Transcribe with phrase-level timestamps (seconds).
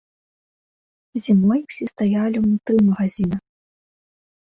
[1.27, 3.37] Зімой усе стаялі ўнутры магазіна.